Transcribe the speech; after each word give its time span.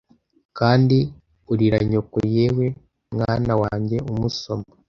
kandi 0.57 0.97
urira 1.51 1.79
nyoko 1.89 2.17
yewe 2.35 2.67
mwana 3.13 3.53
wanjye 3.61 3.97
umusoma 4.11 4.67